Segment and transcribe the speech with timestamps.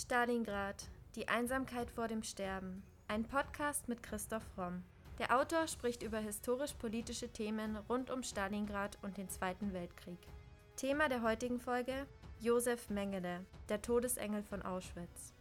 [0.00, 0.88] Stalingrad.
[1.14, 2.82] Die Einsamkeit vor dem Sterben.
[3.06, 4.82] Ein Podcast mit Christoph Romm.
[5.18, 10.18] Der Autor spricht über historisch-politische Themen rund um Stalingrad und den Zweiten Weltkrieg.
[10.76, 12.06] Thema der heutigen Folge:
[12.40, 15.34] Josef Mengele, der Todesengel von Auschwitz.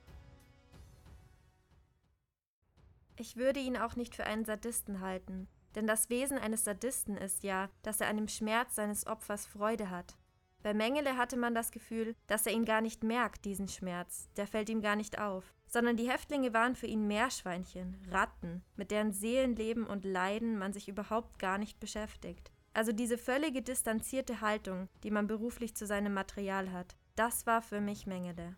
[3.15, 7.43] Ich würde ihn auch nicht für einen Sadisten halten, denn das Wesen eines Sadisten ist
[7.43, 10.17] ja, dass er an dem Schmerz seines Opfers Freude hat.
[10.61, 14.45] Bei Mengele hatte man das Gefühl, dass er ihn gar nicht merkt, diesen Schmerz, der
[14.45, 19.13] fällt ihm gar nicht auf, sondern die Häftlinge waren für ihn Meerschweinchen, Ratten, mit deren
[19.13, 22.51] Seelenleben und Leiden man sich überhaupt gar nicht beschäftigt.
[22.73, 27.79] Also diese völlige distanzierte Haltung, die man beruflich zu seinem Material hat, das war für
[27.79, 28.57] mich Mengele.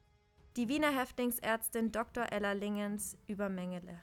[0.58, 2.31] Die Wiener Häftlingsärztin Dr.
[2.31, 4.02] Ella Lingens über Mengele.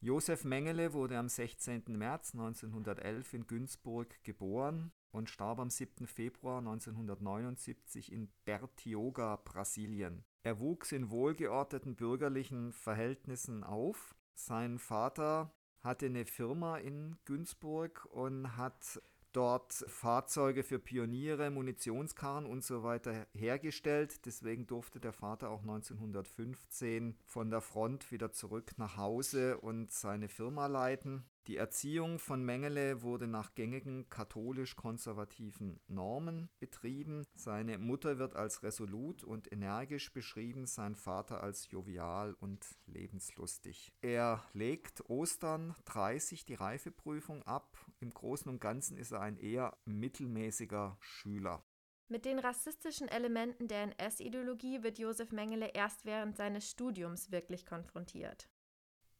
[0.00, 1.84] Josef Mengele wurde am 16.
[1.88, 6.06] März 1911 in Günzburg geboren und starb am 7.
[6.06, 10.24] Februar 1979 in Bertioga, Brasilien.
[10.42, 14.14] Er wuchs in wohlgeordneten bürgerlichen Verhältnissen auf.
[14.34, 19.00] Sein Vater hatte eine Firma in Günzburg und hat
[19.32, 24.24] dort Fahrzeuge für Pioniere, Munitionskarren und so weiter hergestellt.
[24.26, 30.28] Deswegen durfte der Vater auch 1915 von der Front wieder zurück nach Hause und seine
[30.28, 31.24] Firma leiten.
[31.48, 37.24] Die Erziehung von Mengele wurde nach gängigen katholisch-konservativen Normen betrieben.
[37.36, 43.94] Seine Mutter wird als resolut und energisch beschrieben, sein Vater als jovial und lebenslustig.
[44.02, 47.78] Er legt Ostern 30 die Reifeprüfung ab.
[47.98, 51.64] Im Großen und Ganzen ist er ein eher mittelmäßiger Schüler.
[52.08, 58.50] Mit den rassistischen Elementen der NS-Ideologie wird Josef Mengele erst während seines Studiums wirklich konfrontiert.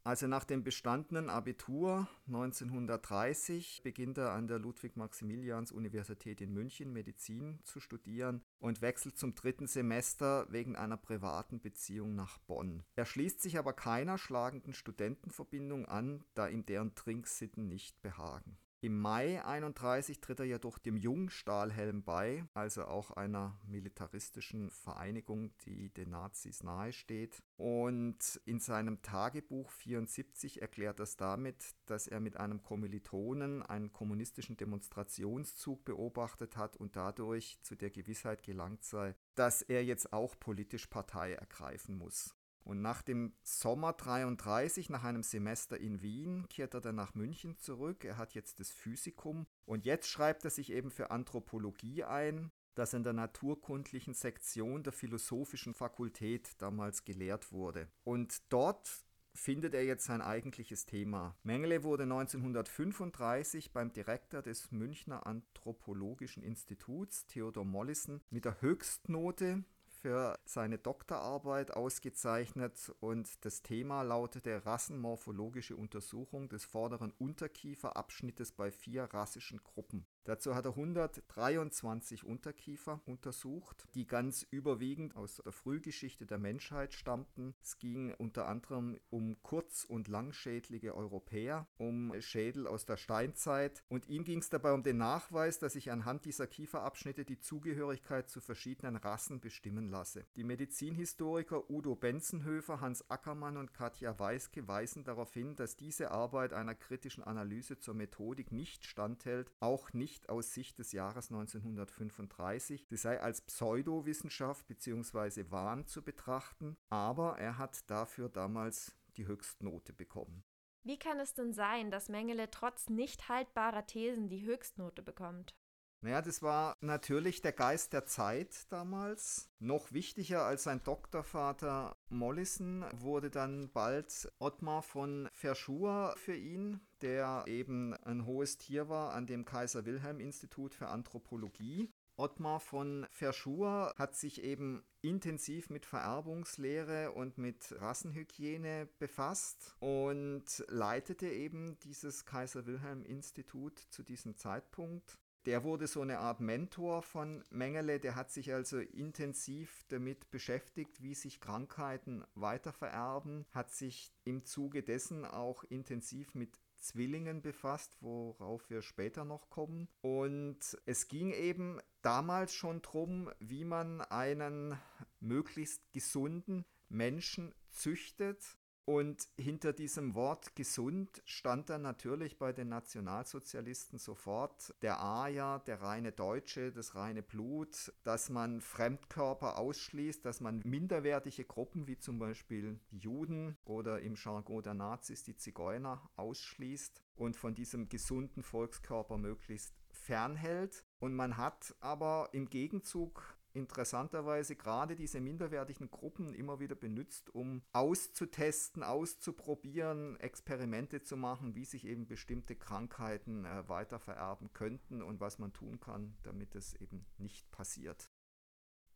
[0.09, 7.79] Also nach dem bestandenen Abitur 1930 beginnt er an der Ludwig-Maximilians-Universität in München Medizin zu
[7.79, 12.85] studieren und wechselt zum dritten Semester wegen einer privaten Beziehung nach Bonn.
[12.97, 18.57] Er schließt sich aber keiner schlagenden Studentenverbindung an, da ihm deren Trinksitten nicht behagen.
[18.81, 25.93] Im Mai 31 tritt er jedoch dem Jungstahlhelm bei, also auch einer militaristischen Vereinigung, die
[25.93, 27.43] den Nazis nahesteht.
[27.57, 34.57] Und in seinem Tagebuch 74 erklärt er damit, dass er mit einem Kommilitonen einen kommunistischen
[34.57, 40.87] Demonstrationszug beobachtet hat und dadurch zu der Gewissheit gelangt sei, dass er jetzt auch politisch
[40.87, 42.38] Partei ergreifen muss.
[42.69, 47.57] Und nach dem Sommer 33, nach einem Semester in Wien, kehrt er dann nach München
[47.57, 48.05] zurück.
[48.05, 52.93] Er hat jetzt das Physikum und jetzt schreibt er sich eben für Anthropologie ein, das
[52.93, 57.89] in der naturkundlichen Sektion der philosophischen Fakultät damals gelehrt wurde.
[58.05, 58.87] Und dort
[59.33, 61.39] findet er jetzt sein eigentliches Thema.
[61.45, 69.65] Mengele wurde 1935 beim Direktor des Münchner Anthropologischen Instituts, Theodor Mollison, mit der Höchstnote
[70.01, 79.05] für seine Doktorarbeit ausgezeichnet und das Thema lautete Rassenmorphologische Untersuchung des vorderen Unterkieferabschnittes bei vier
[79.05, 80.07] rassischen Gruppen.
[80.29, 87.55] Dazu hat er 123 Unterkiefer untersucht, die ganz überwiegend aus der Frühgeschichte der Menschheit stammten.
[87.63, 94.07] Es ging unter anderem um kurz- und langschädlige Europäer, um Schädel aus der Steinzeit und
[94.11, 98.43] ihm ging es dabei um den Nachweis, dass sich anhand dieser Kieferabschnitte die Zugehörigkeit zu
[98.43, 100.27] verschiedenen Rassen bestimmen lasse.
[100.37, 106.53] Die Medizinhistoriker Udo Benzenhöfer, Hans Ackermann und Katja Weiske weisen darauf hin, dass diese Arbeit
[106.53, 112.87] einer kritischen Analyse zur Methodik nicht standhält, auch nicht nicht aus Sicht des Jahres 1935.
[112.89, 115.51] Sie sei als Pseudowissenschaft bzw.
[115.51, 120.43] Wahn zu betrachten, aber er hat dafür damals die Höchstnote bekommen.
[120.83, 125.55] Wie kann es denn sein, dass Mengele trotz nicht haltbarer Thesen die Höchstnote bekommt?
[126.01, 129.51] Naja, das war natürlich der Geist der Zeit damals.
[129.59, 137.45] Noch wichtiger als sein Doktorvater Mollison wurde dann bald Ottmar von Verschuer für ihn, der
[137.47, 141.91] eben ein hohes Tier war an dem Kaiser Wilhelm Institut für Anthropologie.
[142.17, 151.29] Ottmar von Verschuer hat sich eben intensiv mit Vererbungslehre und mit Rassenhygiene befasst und leitete
[151.29, 155.19] eben dieses Kaiser Wilhelm Institut zu diesem Zeitpunkt
[155.49, 161.03] der wurde so eine Art Mentor von Mengele, der hat sich also intensiv damit beschäftigt,
[161.03, 168.69] wie sich Krankheiten weitervererben, hat sich im Zuge dessen auch intensiv mit Zwillingen befasst, worauf
[168.71, 169.89] wir später noch kommen.
[170.01, 174.79] Und es ging eben damals schon darum, wie man einen
[175.21, 178.57] möglichst gesunden Menschen züchtet
[178.89, 185.83] Und hinter diesem Wort gesund stand dann natürlich bei den Nationalsozialisten sofort der Aja, der
[185.83, 192.19] reine Deutsche, das reine Blut, dass man Fremdkörper ausschließt, dass man minderwertige Gruppen wie zum
[192.19, 198.43] Beispiel die Juden oder im Jargon der Nazis die Zigeuner ausschließt und von diesem gesunden
[198.43, 200.83] Volkskörper möglichst fernhält.
[200.99, 207.63] Und man hat aber im Gegenzug interessanterweise gerade diese minderwertigen Gruppen immer wieder benutzt, um
[207.73, 215.21] auszutesten, auszuprobieren, Experimente zu machen, wie sich eben bestimmte Krankheiten äh, weiter vererben könnten und
[215.21, 218.11] was man tun kann, damit es eben nicht passiert.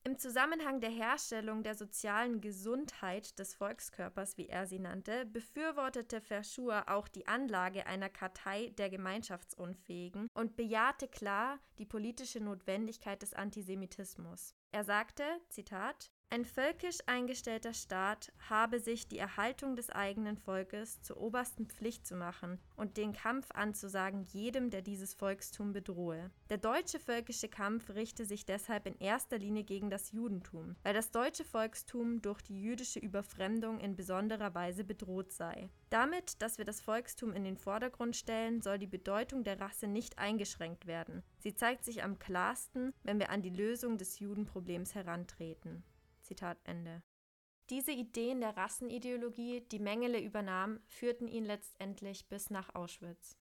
[0.05, 6.89] Im Zusammenhang der Herstellung der sozialen Gesundheit des Volkskörpers, wie er sie nannte, befürwortete Verschur
[6.89, 14.57] auch die Anlage einer Kartei der Gemeinschaftsunfähigen und bejahte klar die politische Notwendigkeit des Antisemitismus.
[14.73, 21.19] Er sagte, Zitat, ein völkisch eingestellter Staat habe sich die Erhaltung des eigenen Volkes zur
[21.19, 26.31] obersten Pflicht zu machen und den Kampf anzusagen jedem, der dieses Volkstum bedrohe.
[26.49, 31.11] Der deutsche völkische Kampf richte sich deshalb in erster Linie gegen das Judentum, weil das
[31.11, 35.69] deutsche Volkstum durch die jüdische Überfremdung in besonderer Weise bedroht sei.
[35.91, 40.19] Damit, dass wir das Volkstum in den Vordergrund stellen, soll die Bedeutung der Rasse nicht
[40.19, 41.23] eingeschränkt werden.
[41.41, 45.85] Sie zeigt sich am klarsten, wenn wir an die Lösung des Judenproblems herantreten.
[46.33, 47.03] Zitat Ende.
[47.69, 53.37] Diese Ideen der Rassenideologie, die Mengele übernahm, führten ihn letztendlich bis nach Auschwitz.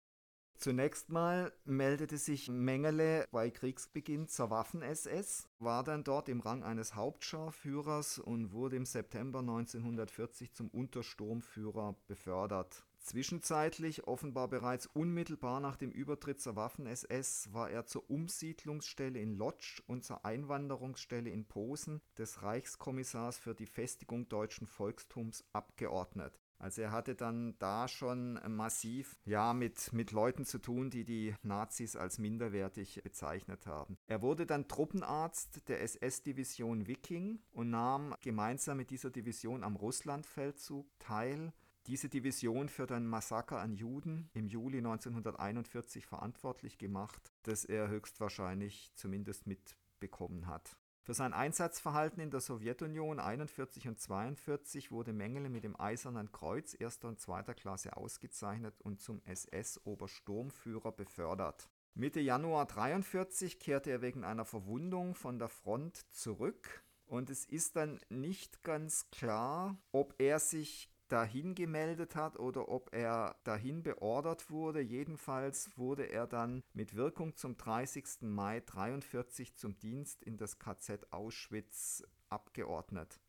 [0.54, 6.94] Zunächst mal meldete sich Mengele bei Kriegsbeginn zur Waffen-SS, war dann dort im Rang eines
[6.94, 12.85] Hauptscharführers und wurde im September 1940 zum Untersturmführer befördert.
[13.06, 19.80] Zwischenzeitlich, offenbar bereits unmittelbar nach dem Übertritt zur Waffen-SS, war er zur Umsiedlungsstelle in Lodz
[19.86, 26.40] und zur Einwanderungsstelle in Posen des Reichskommissars für die Festigung deutschen Volkstums abgeordnet.
[26.58, 31.32] Also er hatte dann da schon massiv ja mit, mit Leuten zu tun, die die
[31.44, 33.98] Nazis als minderwertig bezeichnet haben.
[34.08, 40.88] Er wurde dann Truppenarzt der SS-Division Wiking und nahm gemeinsam mit dieser Division am Russlandfeldzug
[40.98, 41.52] teil
[41.86, 48.90] diese Division für ein Massaker an Juden im Juli 1941 verantwortlich gemacht, das er höchstwahrscheinlich
[48.94, 50.76] zumindest mitbekommen hat.
[51.02, 56.74] Für sein Einsatzverhalten in der Sowjetunion 41 und 42 wurde Mengele mit dem Eisernen Kreuz
[56.76, 61.70] erster und zweiter Klasse ausgezeichnet und zum SS-Obersturmführer befördert.
[61.94, 67.76] Mitte Januar 43 kehrte er wegen einer Verwundung von der Front zurück und es ist
[67.76, 74.50] dann nicht ganz klar, ob er sich dahin gemeldet hat oder ob er dahin beordert
[74.50, 74.80] wurde.
[74.80, 78.22] Jedenfalls wurde er dann mit Wirkung zum 30.
[78.22, 83.20] Mai 43 zum Dienst in das KZ Auschwitz abgeordnet.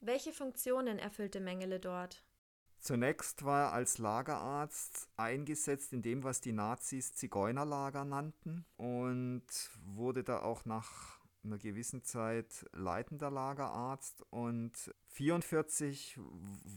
[0.00, 2.24] Welche Funktionen erfüllte Mengele dort?
[2.78, 9.46] Zunächst war er als Lagerarzt eingesetzt in dem, was die Nazis Zigeunerlager nannten und
[9.84, 14.72] wurde da auch nach einer gewissen Zeit leitender Lagerarzt und
[15.18, 16.18] 1944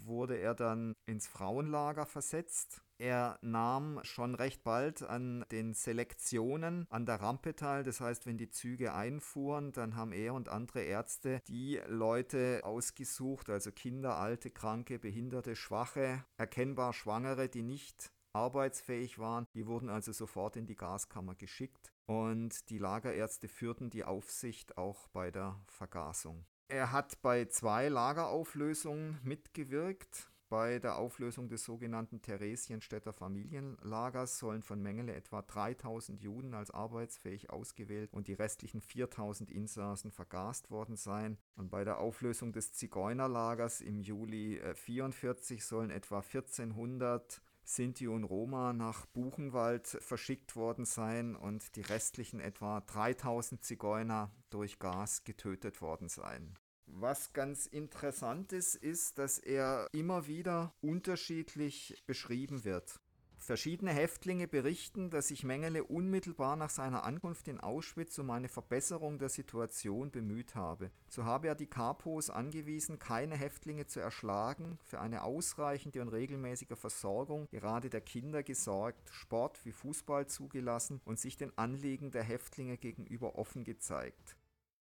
[0.05, 2.81] wurde er dann ins Frauenlager versetzt.
[2.97, 7.83] Er nahm schon recht bald an den Selektionen an der Rampe teil.
[7.83, 13.49] Das heißt, wenn die Züge einfuhren, dann haben er und andere Ärzte die Leute ausgesucht,
[13.49, 19.45] also Kinder, alte, kranke, behinderte, schwache, erkennbar Schwangere, die nicht arbeitsfähig waren.
[19.53, 25.07] Die wurden also sofort in die Gaskammer geschickt und die Lagerärzte führten die Aufsicht auch
[25.09, 26.43] bei der Vergasung.
[26.67, 30.31] Er hat bei zwei Lagerauflösungen mitgewirkt.
[30.49, 37.51] Bei der Auflösung des sogenannten Theresienstädter Familienlagers sollen von Mengele etwa 3000 Juden als arbeitsfähig
[37.51, 41.37] ausgewählt und die restlichen 4000 Insassen vergast worden sein.
[41.55, 48.23] Und bei der Auflösung des Zigeunerlagers im Juli 1944 äh, sollen etwa 1400 Sinti und
[48.23, 55.79] Roma nach Buchenwald verschickt worden sein und die restlichen etwa 3000 Zigeuner durch Gas getötet
[55.79, 56.57] worden sein.
[56.87, 62.99] Was ganz interessant ist, ist, dass er immer wieder unterschiedlich beschrieben wird.
[63.39, 69.17] Verschiedene Häftlinge berichten, dass sich Mengele unmittelbar nach seiner Ankunft in Auschwitz um eine Verbesserung
[69.17, 70.91] der Situation bemüht habe.
[71.07, 76.77] So habe er die Kapos angewiesen, keine Häftlinge zu erschlagen, für eine ausreichende und regelmäßige
[76.77, 82.77] Versorgung gerade der Kinder gesorgt, Sport wie Fußball zugelassen und sich den Anliegen der Häftlinge
[82.77, 84.35] gegenüber offen gezeigt.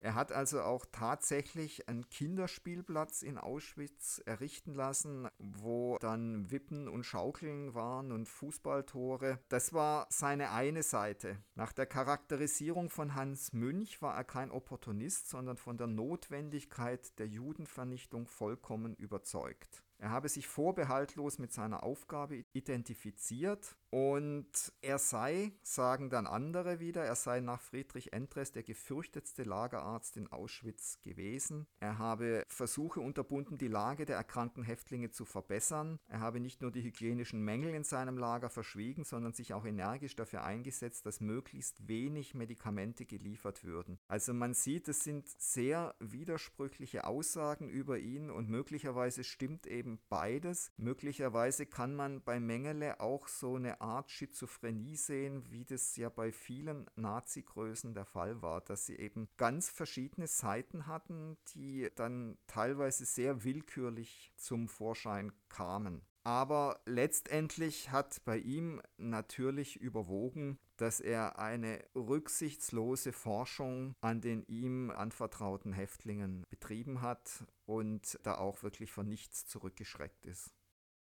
[0.03, 7.05] Er hat also auch tatsächlich einen Kinderspielplatz in Auschwitz errichten lassen, wo dann Wippen und
[7.05, 9.39] Schaukeln waren und Fußballtore.
[9.47, 11.37] Das war seine eine Seite.
[11.55, 17.29] Nach der Charakterisierung von Hans Münch war er kein Opportunist, sondern von der Notwendigkeit der
[17.29, 19.83] Judenvernichtung vollkommen überzeugt.
[20.03, 27.05] Er habe sich vorbehaltlos mit seiner Aufgabe identifiziert und er sei, sagen dann andere wieder,
[27.05, 31.67] er sei nach Friedrich Endres der gefürchtetste Lagerarzt in Auschwitz gewesen.
[31.79, 35.99] Er habe Versuche unterbunden, die Lage der erkrankten Häftlinge zu verbessern.
[36.09, 40.17] Er habe nicht nur die hygienischen Mängel in seinem Lager verschwiegen, sondern sich auch energisch
[40.17, 43.99] dafür eingesetzt, dass möglichst wenig Medikamente geliefert würden.
[44.09, 50.71] Also man sieht, es sind sehr widersprüchliche Aussagen über ihn und möglicherweise stimmt eben beides.
[50.77, 56.31] Möglicherweise kann man bei Mengele auch so eine Art Schizophrenie sehen, wie das ja bei
[56.31, 63.05] vielen Nazi-Größen der Fall war, dass sie eben ganz verschiedene Seiten hatten, die dann teilweise
[63.05, 66.01] sehr willkürlich zum Vorschein kamen.
[66.23, 74.89] Aber letztendlich hat bei ihm natürlich überwogen, dass er eine rücksichtslose Forschung an den ihm
[74.89, 80.53] anvertrauten Häftlingen betrieben hat und da auch wirklich von nichts zurückgeschreckt ist.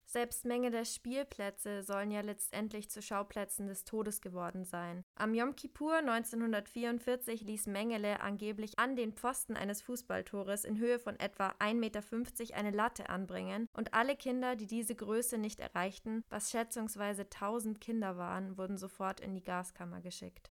[0.06, 5.03] Selbst Menge der Spielplätze sollen ja letztendlich zu Schauplätzen des Todes geworden sein.
[5.16, 11.18] Am Yom Kippur 1944 ließ Mengele angeblich an den Pfosten eines Fußballtores in Höhe von
[11.20, 12.02] etwa 1,50 Meter
[12.56, 18.16] eine Latte anbringen und alle Kinder, die diese Größe nicht erreichten, was schätzungsweise 1000 Kinder
[18.16, 20.50] waren, wurden sofort in die Gaskammer geschickt.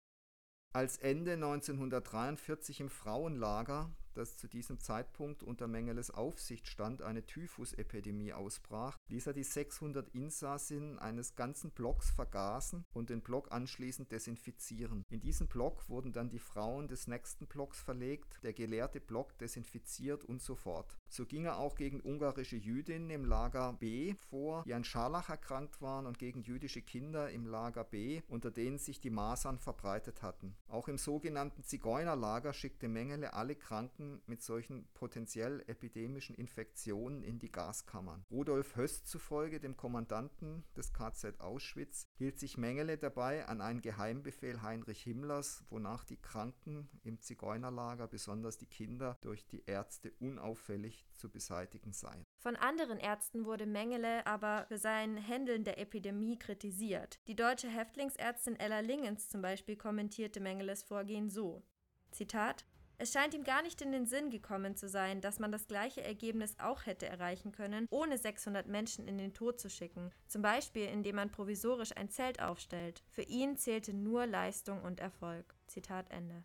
[0.73, 8.33] Als Ende 1943 im Frauenlager dass zu diesem Zeitpunkt unter Mengeles Aufsicht stand, eine Typhusepidemie
[8.33, 15.05] ausbrach, ließ er die 600 Insassen eines ganzen Blocks vergasen und den Block anschließend desinfizieren.
[15.09, 20.25] In diesen Block wurden dann die Frauen des nächsten Blocks verlegt, der geleerte Block desinfiziert
[20.25, 20.97] und so fort.
[21.09, 25.81] So ging er auch gegen ungarische Jüdinnen im Lager B vor, die an Scharlach erkrankt
[25.81, 30.57] waren und gegen jüdische Kinder im Lager B, unter denen sich die Masern verbreitet hatten.
[30.69, 37.51] Auch im sogenannten Zigeunerlager schickte Mengele alle Kranken mit solchen potenziell epidemischen Infektionen in die
[37.51, 38.25] Gaskammern.
[38.31, 44.63] Rudolf Höst zufolge, dem Kommandanten des KZ Auschwitz, hielt sich Mengele dabei an einen Geheimbefehl
[44.63, 51.31] Heinrich Himmlers, wonach die Kranken im Zigeunerlager, besonders die Kinder, durch die Ärzte unauffällig zu
[51.31, 52.25] beseitigen seien.
[52.39, 57.21] Von anderen Ärzten wurde Mengele aber für sein Händeln der Epidemie kritisiert.
[57.27, 61.63] Die deutsche Häftlingsärztin Ella Lingens zum Beispiel kommentierte Mengeles Vorgehen so:
[62.11, 62.65] Zitat
[63.01, 66.03] es scheint ihm gar nicht in den Sinn gekommen zu sein, dass man das gleiche
[66.03, 70.87] Ergebnis auch hätte erreichen können, ohne 600 Menschen in den Tod zu schicken, zum Beispiel
[70.87, 73.05] indem man provisorisch ein Zelt aufstellt.
[73.09, 75.55] Für ihn zählte nur Leistung und Erfolg.
[75.69, 76.43] Zitat Ende.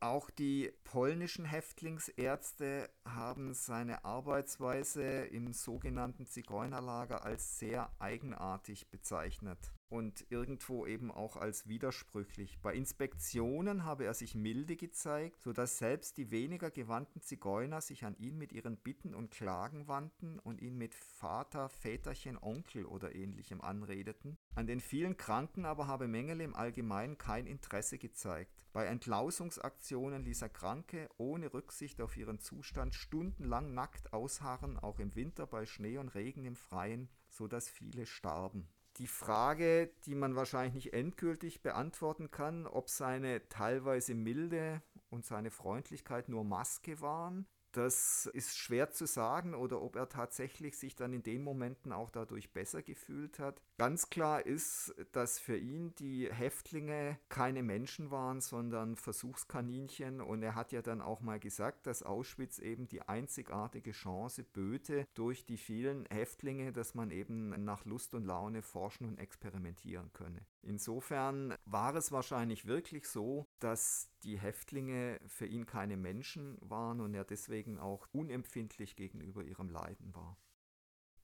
[0.00, 10.24] Auch die polnischen Häftlingsärzte haben seine Arbeitsweise im sogenannten Zigeunerlager als sehr eigenartig bezeichnet und
[10.30, 12.58] irgendwo eben auch als widersprüchlich.
[12.62, 18.16] Bei Inspektionen habe er sich milde gezeigt, sodass selbst die weniger gewandten Zigeuner sich an
[18.16, 23.60] ihn mit ihren Bitten und Klagen wandten und ihn mit Vater, Väterchen, Onkel oder ähnlichem
[23.60, 24.38] anredeten.
[24.54, 28.64] An den vielen Kranken aber habe Mengele im Allgemeinen kein Interesse gezeigt.
[28.72, 35.14] Bei Entlausungsaktionen ließ er Kranke ohne Rücksicht auf ihren Zustand stundenlang nackt ausharren, auch im
[35.14, 38.68] Winter bei Schnee und Regen im Freien, so dass viele starben.
[38.98, 45.50] Die Frage, die man wahrscheinlich nicht endgültig beantworten kann, ob seine teilweise Milde und seine
[45.50, 51.12] Freundlichkeit nur Maske waren das ist schwer zu sagen oder ob er tatsächlich sich dann
[51.12, 53.60] in den Momenten auch dadurch besser gefühlt hat.
[53.78, 60.20] Ganz klar ist, dass für ihn die Häftlinge keine Menschen waren, sondern Versuchskaninchen.
[60.20, 65.06] Und er hat ja dann auch mal gesagt, dass Auschwitz eben die einzigartige Chance böte
[65.14, 70.46] durch die vielen Häftlinge, dass man eben nach Lust und Laune forschen und experimentieren könne.
[70.62, 77.14] Insofern war es wahrscheinlich wirklich so, dass die Häftlinge für ihn keine Menschen waren und
[77.14, 80.38] er deswegen auch unempfindlich gegenüber ihrem Leiden war.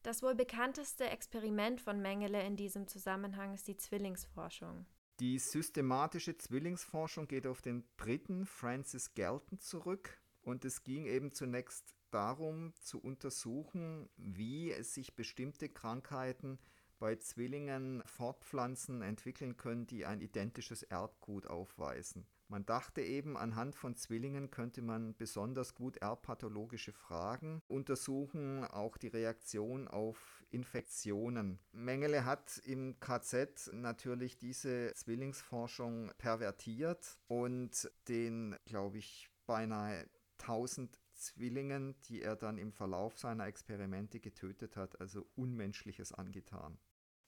[0.03, 4.85] Das wohl bekannteste Experiment von Mengele in diesem Zusammenhang ist die Zwillingsforschung.
[5.19, 11.93] Die systematische Zwillingsforschung geht auf den Briten Francis Galton zurück und es ging eben zunächst
[12.11, 16.57] darum zu untersuchen, wie es sich bestimmte Krankheiten
[16.99, 22.25] bei Zwillingen Fortpflanzen entwickeln können, die ein identisches Erbgut aufweisen.
[22.51, 29.07] Man dachte eben, anhand von Zwillingen könnte man besonders gut erbpathologische Fragen untersuchen, auch die
[29.07, 31.59] Reaktion auf Infektionen.
[31.71, 42.01] Mengele hat im KZ natürlich diese Zwillingsforschung pervertiert und den, glaube ich, beinahe 1000 Zwillingen,
[42.05, 46.79] die er dann im Verlauf seiner Experimente getötet hat, also Unmenschliches angetan.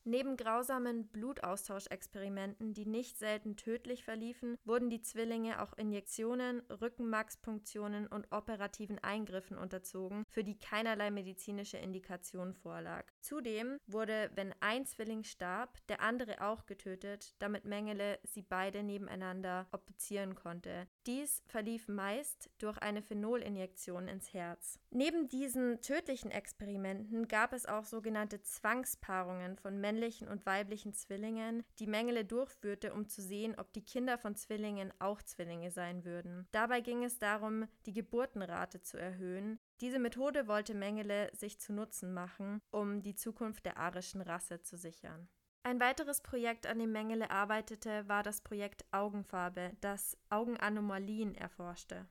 [0.04, 8.32] Neben grausamen Blutaustauschexperimenten, die nicht selten tödlich verliefen, wurden die Zwillinge auch Injektionen, Rückenmarkspunktionen und
[8.32, 13.06] operativen Eingriffen unterzogen, für die keinerlei medizinische Indikation vorlag.
[13.20, 19.68] Zudem wurde, wenn ein Zwilling starb, der andere auch getötet, damit Mengele sie beide nebeneinander
[19.72, 20.88] obduzieren konnte.
[21.06, 24.80] Dies verlief meist durch eine Phenolinjektion ins Herz.
[24.90, 31.88] Neben diesen tödlichen Experimenten gab es auch sogenannte Zwangspaarungen von männlichen und weiblichen Zwillingen, die
[31.88, 36.48] Mengele durchführte, um zu sehen, ob die Kinder von Zwillingen auch Zwillinge sein würden.
[36.52, 39.60] Dabei ging es darum, die Geburtenrate zu erhöhen.
[39.82, 44.78] Diese Methode wollte Mengele sich zu Nutzen machen, um die Zukunft der arischen Rasse zu
[44.78, 45.28] sichern.
[45.64, 52.08] Ein weiteres Projekt, an dem Mengele arbeitete, war das Projekt Augenfarbe, das Augenanomalien erforschte.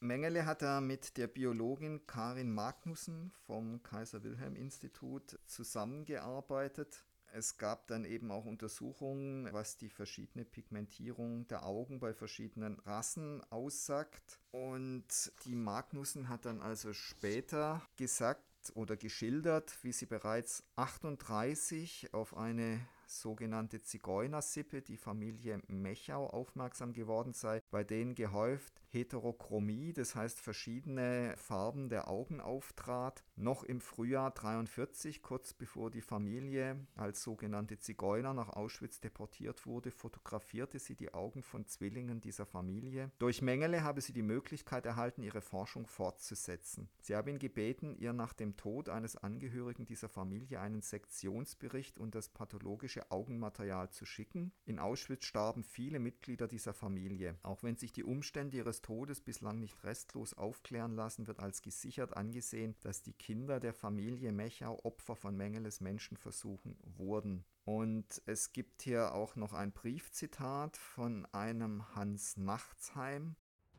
[0.00, 7.05] Mengele hat da mit der Biologin Karin Magnussen vom Kaiser Wilhelm Institut zusammengearbeitet.
[7.32, 13.42] Es gab dann eben auch Untersuchungen, was die verschiedene Pigmentierung der Augen bei verschiedenen Rassen
[13.50, 14.40] aussagt.
[14.52, 18.42] Und die Magnussen hat dann also später gesagt,
[18.74, 27.32] oder geschildert, wie sie bereits 38 auf eine sogenannte Zigeunersippe, die Familie Mechau, aufmerksam geworden
[27.32, 33.22] sei, bei denen gehäuft Heterochromie, das heißt verschiedene Farben der Augen auftrat.
[33.36, 39.90] Noch im Frühjahr 43, kurz bevor die Familie als sogenannte Zigeuner nach Auschwitz deportiert wurde,
[39.90, 43.10] fotografierte sie die Augen von Zwillingen dieser Familie.
[43.18, 46.88] Durch Mengele habe sie die Möglichkeit erhalten, ihre Forschung fortzusetzen.
[47.02, 52.14] Sie habe ihn gebeten, ihr nach dem Tod eines Angehörigen dieser Familie einen Sektionsbericht und
[52.14, 54.52] das pathologische Augenmaterial zu schicken.
[54.64, 57.36] In Auschwitz starben viele Mitglieder dieser Familie.
[57.42, 62.16] Auch wenn sich die Umstände ihres Todes bislang nicht restlos aufklären lassen, wird als gesichert
[62.16, 67.44] angesehen, dass die Kinder der Familie Mechau Opfer von Mengeles Menschenversuchen wurden.
[67.64, 73.34] Und es gibt hier auch noch ein Briefzitat von einem Hans Nachtsheim,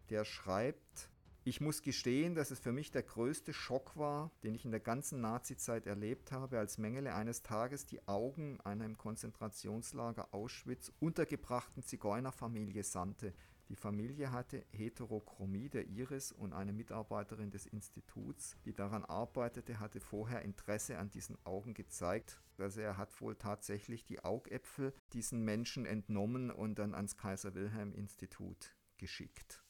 [0.09, 1.09] der schreibt,
[1.45, 4.81] ich muss gestehen, dass es für mich der größte Schock war, den ich in der
[4.81, 11.83] ganzen Nazizeit erlebt habe, als Mengele eines Tages die Augen einer im Konzentrationslager Auschwitz untergebrachten
[11.83, 13.33] Zigeunerfamilie sandte.
[13.69, 19.99] Die Familie hatte Heterochromie der Iris und eine Mitarbeiterin des Instituts, die daran arbeitete, hatte
[19.99, 22.41] vorher Interesse an diesen Augen gezeigt.
[22.57, 27.93] Also er hat wohl tatsächlich die Augäpfel diesen Menschen entnommen und dann ans Kaiser Wilhelm
[27.93, 29.63] Institut geschickt.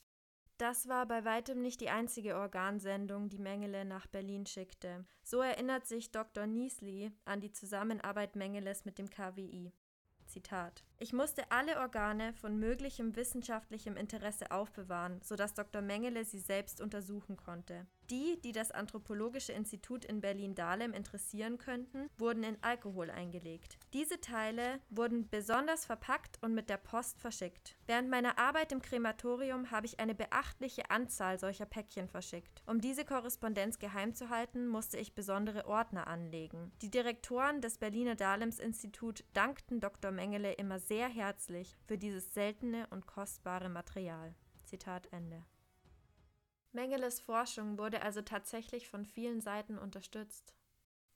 [0.57, 5.05] Das war bei weitem nicht die einzige Organsendung, die Mengele nach Berlin schickte.
[5.21, 6.47] So erinnert sich Dr.
[6.47, 9.71] Niesli an die Zusammenarbeit Mengeles mit dem KWI.
[10.27, 15.81] Zitat ich musste alle Organe von möglichem wissenschaftlichem Interesse aufbewahren, sodass Dr.
[15.81, 17.85] Mengele sie selbst untersuchen konnte.
[18.09, 23.77] Die, die das Anthropologische Institut in Berlin-Dahlem interessieren könnten, wurden in Alkohol eingelegt.
[23.93, 27.75] Diese Teile wurden besonders verpackt und mit der Post verschickt.
[27.85, 32.63] Während meiner Arbeit im Krematorium habe ich eine beachtliche Anzahl solcher Päckchen verschickt.
[32.65, 36.71] Um diese Korrespondenz geheim zu halten, musste ich besondere Ordner anlegen.
[36.81, 40.11] Die Direktoren des Berliner Dahlems Institut dankten Dr.
[40.11, 44.33] Mengele immer sehr herzlich für dieses seltene und kostbare Material.
[44.63, 45.43] Zitat Ende.
[46.71, 50.53] Mengeles Forschung wurde also tatsächlich von vielen Seiten unterstützt.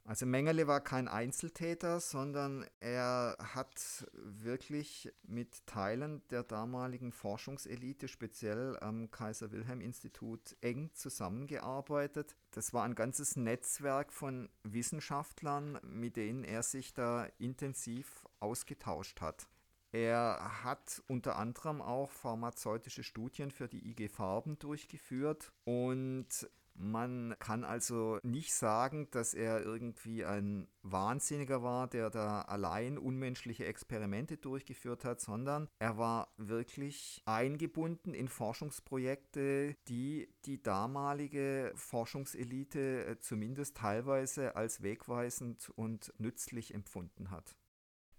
[0.03, 8.77] Also Mengele war kein Einzeltäter, sondern er hat wirklich mit Teilen der damaligen Forschungselite, speziell
[8.81, 12.35] am Kaiser Wilhelm Institut, eng zusammengearbeitet.
[12.49, 19.47] Das war ein ganzes Netzwerk von Wissenschaftlern, mit denen er sich da intensiv ausgetauscht hat.
[19.91, 27.63] Er hat unter anderem auch pharmazeutische Studien für die IG Farben durchgeführt und man kann
[27.63, 35.05] also nicht sagen, dass er irgendwie ein Wahnsinniger war, der da allein unmenschliche Experimente durchgeführt
[35.05, 44.55] hat, sondern er war wirklich eingebunden in Forschungsprojekte, die die damalige Forschungselite äh, zumindest teilweise
[44.55, 47.55] als wegweisend und nützlich empfunden hat.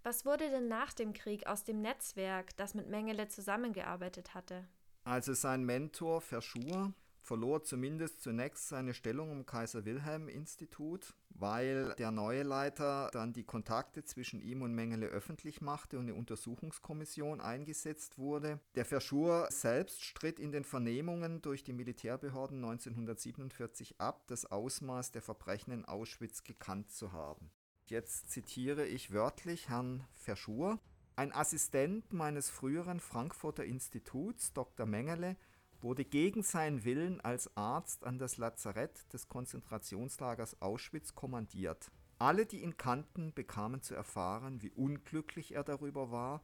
[0.05, 4.67] Was wurde denn nach dem Krieg aus dem Netzwerk, das mit Mengele zusammengearbeitet hatte?
[5.05, 12.11] Also sein Mentor Verschur verlor zumindest zunächst seine Stellung im Kaiser Wilhelm Institut, weil der
[12.11, 18.19] neue Leiter dann die Kontakte zwischen ihm und Mengele öffentlich machte und eine Untersuchungskommission eingesetzt
[18.19, 18.61] wurde.
[18.75, 25.23] Der Verschur selbst stritt in den Vernehmungen durch die Militärbehörden 1947 ab, das Ausmaß der
[25.23, 27.51] Verbrechen in Auschwitz gekannt zu haben.
[27.93, 30.79] Jetzt zitiere ich wörtlich Herrn Verschur.
[31.15, 34.87] Ein Assistent meines früheren Frankfurter Instituts, Dr.
[34.87, 35.37] Mengele,
[35.83, 41.91] wurde gegen seinen Willen als Arzt an das Lazarett des Konzentrationslagers Auschwitz kommandiert.
[42.19, 46.41] Alle, die ihn kannten, bekamen zu erfahren, wie unglücklich er darüber war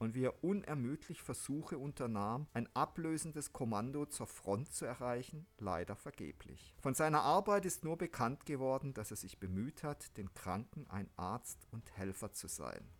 [0.00, 6.74] und wie er unermüdlich Versuche unternahm, ein ablösendes Kommando zur Front zu erreichen, leider vergeblich.
[6.80, 11.10] Von seiner Arbeit ist nur bekannt geworden, dass er sich bemüht hat, den Kranken ein
[11.16, 12.90] Arzt und Helfer zu sein.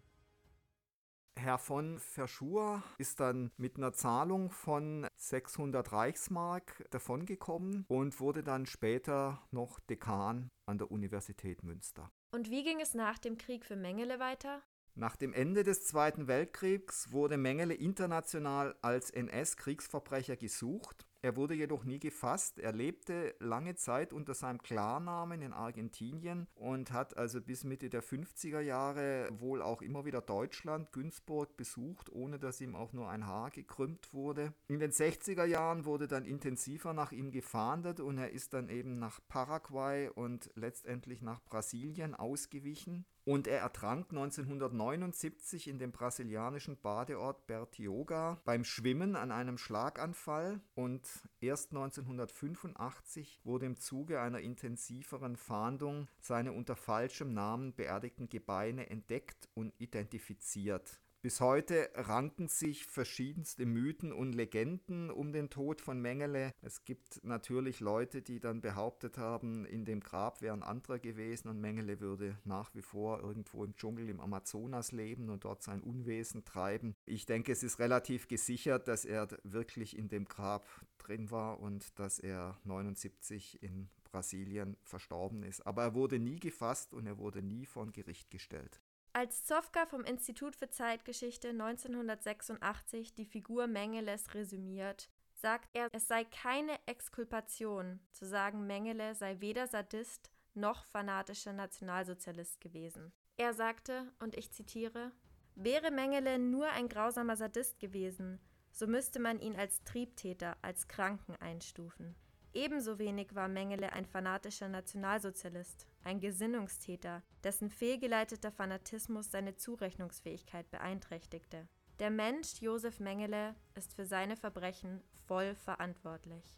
[1.39, 8.67] Herr von Verschur ist dann mit einer Zahlung von 600 Reichsmark davongekommen und wurde dann
[8.67, 12.11] später noch Dekan an der Universität Münster.
[12.33, 14.63] Und wie ging es nach dem Krieg für Mengele weiter?
[14.94, 21.07] Nach dem Ende des Zweiten Weltkriegs wurde Mengele international als NS-Kriegsverbrecher gesucht.
[21.22, 22.59] Er wurde jedoch nie gefasst.
[22.59, 28.03] Er lebte lange Zeit unter seinem Klarnamen in Argentinien und hat also bis Mitte der
[28.03, 33.26] 50er Jahre wohl auch immer wieder Deutschland, Günzburg besucht, ohne dass ihm auch nur ein
[33.26, 34.55] Haar gekrümmt wurde.
[34.68, 38.98] In den 60er Jahren wurde dann intensiver nach ihm gefahndet und er ist dann eben
[38.98, 43.05] nach Paraguay und letztendlich nach Brasilien ausgewichen.
[43.31, 51.09] Und er ertrank 1979 in dem brasilianischen Badeort Bertioga beim Schwimmen an einem Schlaganfall und
[51.40, 59.49] erst 1985 wurde im Zuge einer intensiveren Fahndung seine unter falschem Namen beerdigten Gebeine entdeckt
[59.55, 60.99] und identifiziert.
[61.22, 66.54] Bis heute ranken sich verschiedenste Mythen und Legenden um den Tod von Mengele.
[66.62, 71.61] Es gibt natürlich Leute, die dann behauptet haben, in dem Grab wären andere gewesen und
[71.61, 76.46] Mengele würde nach wie vor irgendwo im Dschungel im Amazonas leben und dort sein Unwesen
[76.46, 76.96] treiben.
[77.04, 81.98] Ich denke, es ist relativ gesichert, dass er wirklich in dem Grab drin war und
[81.98, 85.66] dass er 79 in Brasilien verstorben ist.
[85.66, 88.80] Aber er wurde nie gefasst und er wurde nie vor Gericht gestellt.
[89.12, 96.25] Als Zofka vom Institut für Zeitgeschichte 1986 die Figur Mengeles resümiert, sagt er, es sei
[96.25, 103.12] keine Exkulpation zu sagen, Mengele sei weder Sadist noch fanatischer Nationalsozialist gewesen.
[103.37, 105.11] Er sagte, und ich zitiere,
[105.57, 111.35] Wäre Mengele nur ein grausamer Sadist gewesen, so müsste man ihn als Triebtäter, als Kranken
[111.37, 112.14] einstufen.
[112.53, 121.69] Ebenso wenig war Mengele ein fanatischer Nationalsozialist, ein Gesinnungstäter, dessen fehlgeleiteter Fanatismus seine Zurechnungsfähigkeit beeinträchtigte.
[122.01, 126.57] Der Mensch Josef Mengele ist für seine Verbrechen voll verantwortlich.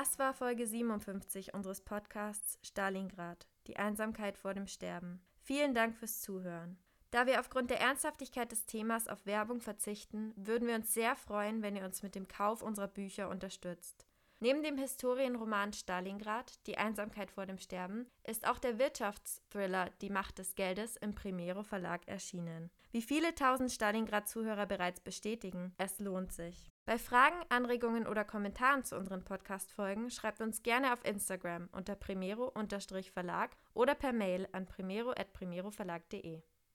[0.00, 5.20] Das war Folge 57 unseres Podcasts Stalingrad, die Einsamkeit vor dem Sterben.
[5.42, 6.78] Vielen Dank fürs Zuhören.
[7.10, 11.60] Da wir aufgrund der Ernsthaftigkeit des Themas auf Werbung verzichten, würden wir uns sehr freuen,
[11.60, 14.06] wenn ihr uns mit dem Kauf unserer Bücher unterstützt.
[14.42, 20.38] Neben dem Historienroman Stalingrad, Die Einsamkeit vor dem Sterben, ist auch der Wirtschaftsthriller Die Macht
[20.38, 22.70] des Geldes im Primero Verlag erschienen.
[22.90, 26.70] Wie viele tausend Stalingrad-Zuhörer bereits bestätigen, es lohnt sich.
[26.86, 33.50] Bei Fragen, Anregungen oder Kommentaren zu unseren Podcast-Folgen schreibt uns gerne auf Instagram unter primero-verlag
[33.74, 36.40] oder per Mail an primero.primeroverlag.de.